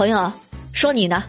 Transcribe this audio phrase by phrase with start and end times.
[0.00, 0.32] 朋友，
[0.72, 1.22] 说你呢，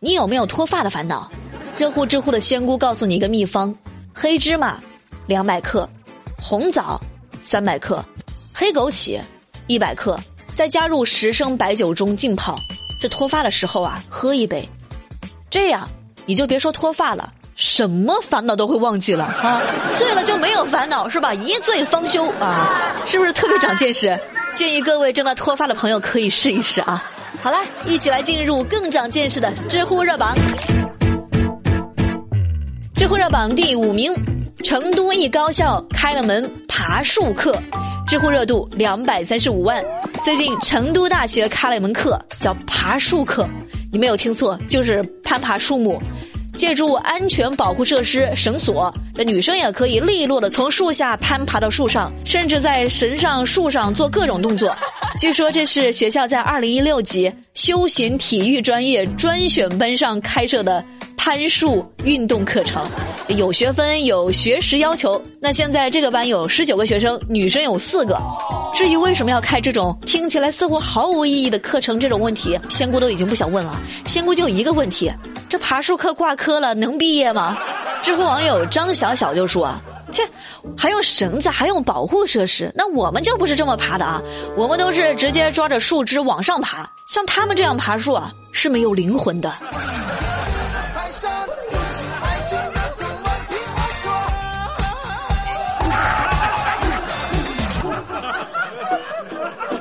[0.00, 1.30] 你有没有脱发的烦恼？
[1.78, 3.74] 热乎知乎的仙姑告诉你一个秘方：
[4.14, 4.78] 黑芝麻
[5.26, 5.88] 两百克，
[6.38, 7.00] 红枣
[7.42, 8.04] 三百克，
[8.52, 9.18] 黑枸杞
[9.66, 10.20] 一百克，
[10.54, 12.54] 再加入十升白酒中浸泡。
[13.00, 14.68] 这脱发的时候啊，喝一杯，
[15.48, 15.88] 这样
[16.26, 19.62] 你就别说脱发了，什么烦恼都会忘记了啊！
[19.96, 21.32] 醉了就没有烦恼是吧？
[21.32, 24.20] 一醉方休啊，是不是特别长见识？
[24.54, 27.02] 建议各位正在脱发的朋友可以试一试啊！
[27.40, 30.34] 好了，一起来进入更长见识的知乎热榜。
[32.94, 34.12] 知乎热榜第五名，
[34.64, 37.56] 成都一高校开了门爬树课，
[38.08, 39.82] 知乎热度两百三十五万。
[40.24, 43.48] 最近成都大学开了一门课，叫爬树课，
[43.92, 46.00] 你没有听错，就是攀爬树木。
[46.56, 54.76] 借助安全保护设施绳索，这女生也可以利落的从树下攀爬到树上，甚至在绳上、树上做各种动作。
[55.20, 60.84] 据说这是学校在二零一六级休闲体育专业专选班上开设的。
[61.16, 62.86] 攀树运动课程
[63.26, 65.20] 有学分有学时要求。
[65.42, 68.16] 那现在这个班有十九个学生，女生有四个。
[68.72, 73.78] 至于为什么要开这种听起来似乎毫无意义的课程，这种问题，仙姑都已经不想问了。
[74.06, 75.12] 仙姑就一个问题：
[75.50, 77.58] 这爬树课挂科了，能毕业吗？
[78.00, 79.74] 知乎网友张小小就说
[80.10, 80.22] ：“切，
[80.76, 82.72] 还用绳子，还用保护设施？
[82.74, 84.20] 那我们就不是这么爬的啊！
[84.56, 89.52] 我们都是直接抓着树枝往上爬，像他们这样爬树啊，是没有灵魂的。”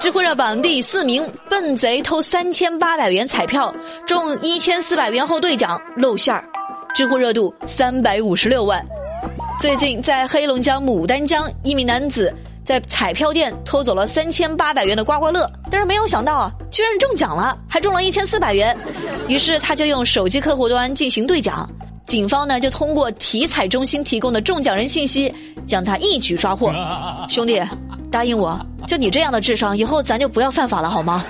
[0.00, 3.72] 知乎热榜第四名，笨贼偷三千八百元彩票
[4.04, 6.44] 中一千四百元后兑奖露馅儿，
[6.92, 8.84] 知乎热度三百五十六万。
[9.62, 18.76] 最近在黑龙江牡丹江，一名男子在彩票店偷走了三千八百元的刮刮乐，但是没有想到啊，居然中奖了，还中了一千四百元。
[19.28, 21.70] 于是他就用手机客户端进行兑奖，
[22.08, 25.32] 警方呢就通过体彩中心提供的中奖人信息，
[25.64, 26.72] 将他一举抓获。
[27.30, 27.62] 兄弟，
[28.10, 28.60] 答应我。
[28.88, 31.24] 就你这样的智商，以后咱就不要犯法了，好吗？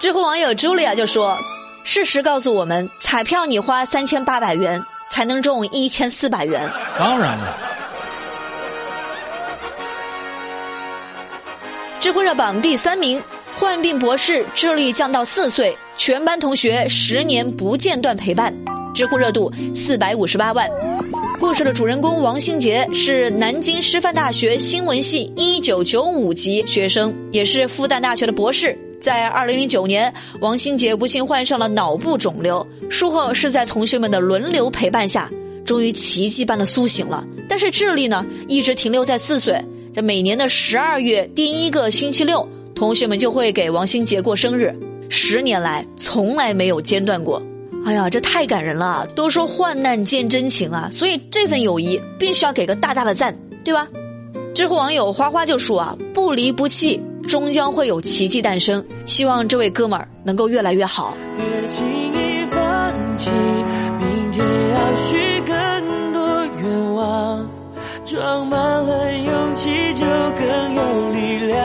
[0.00, 1.38] 知乎网友茱莉亚就说
[1.86, 6.68] ：“事实告诉我们，彩票你花三千八百元才能中一千四百元。”
[6.98, 7.56] 当然了。
[11.98, 13.20] 知乎热榜第三名，
[13.58, 18.54] 患病博士智力降到四岁，全班同学十年不间断陪伴，
[18.94, 20.70] 知乎热度四百五十八万。
[21.40, 28.78] 故事的主人公王新杰是南京师范大学新闻系一九九五级学生，也是复旦大学的博士。
[29.00, 35.30] 在二零零九年，王新杰不幸患上了脑部肿瘤，术后是在同学们的轮流陪伴下，
[35.64, 37.26] 终于奇迹般的苏醒了。
[37.48, 39.62] 但是智力呢，一直停留在四岁。
[39.94, 44.74] 这每年的十二月第一个星期六，同学们就会给王新杰过生日，
[45.08, 47.42] 十年来从来没有间断过。
[47.84, 49.06] 哎呀，这太感人了！
[49.14, 53.86] 都说患难见真情啊，所以这份友谊必须要给个大大的赞，对吧？
[54.56, 61.16] 知乎网友花花就说啊：“不离不弃，终将会有奇迹诞生。”希望这位哥们儿能够越来越好。
[61.36, 63.28] 别轻易放弃，
[63.98, 67.50] 明天要许更多愿望，
[68.04, 71.56] 装满了勇气就更有力量。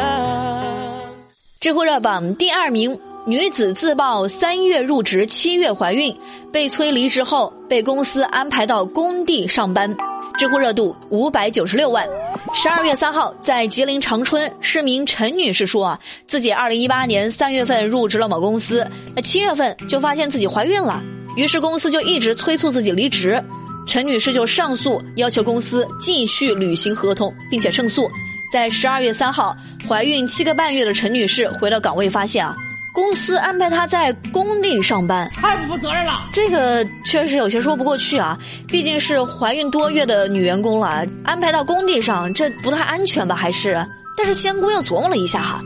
[1.60, 3.00] 知乎热榜第二名。
[3.24, 6.18] 女子自曝三月入职，七月怀孕，
[6.52, 9.96] 被催离职后被公司安排到工地上班，
[10.38, 12.08] 知乎热度五百九十六万。
[12.54, 21.02] 十二月三号，在吉林长春，市民陈女士说啊，自己二零一八年三月份入职了某公司，那七月份就发现自己怀孕了，
[21.36, 23.42] 于是公司就一直催促自己离职，
[23.86, 28.10] 陈女士就上诉，要求公司继续履行合同，并且胜诉。
[28.52, 29.56] 在十二月三号，
[29.88, 32.56] 怀孕七个半月的陈女士回到岗位，发现啊。
[32.94, 36.28] 公司安排她在工地上班，太不负责任了。
[36.34, 38.38] 这个确实有些说不过去啊，
[38.68, 43.36] 毕竟是怀孕多月的女员工了，安排到工地上，这不太安全吧？
[43.36, 43.86] 还是？
[44.18, 45.64] 但是仙姑又琢磨了一下哈，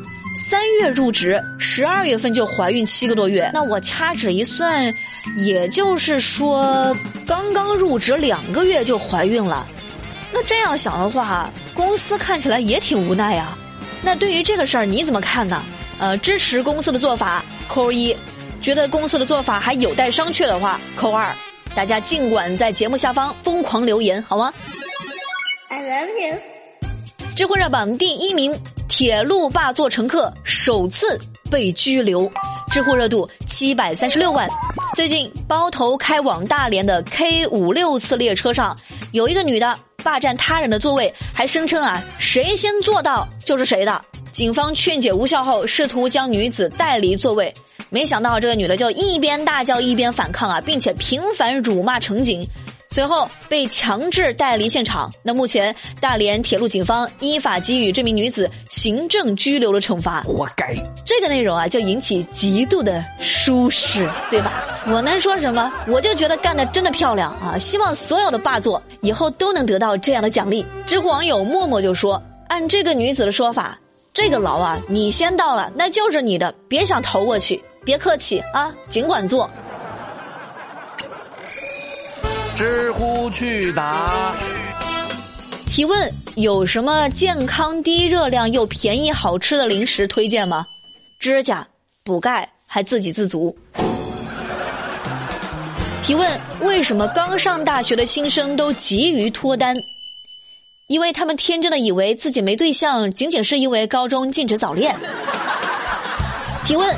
[0.49, 4.93] 三月入职，十二月份就怀孕七个多月，那我掐指一算，
[5.37, 6.95] 也就是说
[7.27, 9.67] 刚刚入职两个月就怀孕了。
[10.31, 13.57] 那这样想的话，公司看起来也挺无奈呀。
[14.03, 15.63] 那对于这个事儿你怎么看呢？
[15.99, 18.15] 呃，支持公司的做法扣一，
[18.61, 21.33] 觉得公司的做法还有待商榷的话扣二。
[21.73, 24.53] 大家尽管在节目下方疯狂留言，好吗
[25.69, 26.37] ？I love you。
[27.35, 28.57] 知乎热榜第一名，
[28.87, 31.19] 铁路霸座乘客首次
[31.51, 32.31] 被拘留，
[32.71, 34.49] 知乎热度七百三十六万。
[34.93, 38.77] 最近包头开往大连的 K 五六次列车上，
[39.11, 44.01] 有一个女的霸占他人的座位，还声称啊，谁先坐到就是谁的。
[44.35, 47.53] 警方劝解无效后，试图将女子带离座位，
[47.89, 52.45] 没想到这个女的就一边大叫一边反抗啊，并且频繁辱骂乘警。
[52.89, 55.09] 随后被强制带离现场。
[55.23, 60.21] 那目前大连铁路警方依法给予这名女子行政拘留的惩罚。
[60.23, 60.75] 活该！
[61.05, 64.65] 这个内容啊，就引起极度的舒适，对吧？
[64.87, 65.71] 我能说什么？
[65.87, 67.57] 我就觉得干的真的漂亮啊！
[67.57, 70.65] 希望所有的霸座以后都能得到这样的奖励。
[70.85, 73.77] 知乎网友默默就说：“按这个女子的说法，
[74.15, 77.61] 这个牢啊，你先到了，那就是你的，别想逃过去。
[77.83, 79.47] 别客气啊，尽管坐。”
[82.55, 84.33] 知乎去答
[85.69, 90.65] 提问：有什么健康、低热量又便宜好吃的零食推荐吗？
[91.19, 91.67] 指甲
[92.05, 93.53] 补钙还自给自足。
[96.05, 99.75] 提问：为什么刚上大学的新生都急于脱单？
[100.87, 104.95] 因为他们天真的以为自己没对象，仅仅是因为高中禁止早恋。
[106.63, 106.95] 提问：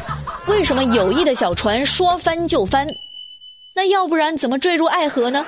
[0.48, 2.86] 为什么友谊的小船说翻就翻？
[3.74, 5.46] 那要不然怎么坠入爱河呢？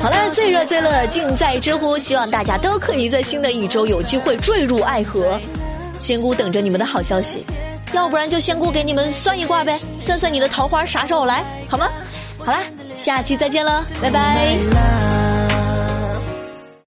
[0.00, 5.38] 好了，最热最乐尽在知乎，希望大家都可以在新的一周有机会坠入爱河。
[6.00, 7.44] 仙姑等着你们的好消息，
[7.92, 11.88] 要不然就仙姑给你们算一卦呗，算算你的桃花啥时候来，好吗？
[12.38, 12.64] 好啦，
[12.96, 15.01] 下期再见了，拜拜。